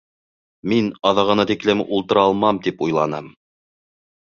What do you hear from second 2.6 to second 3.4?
тип уйланым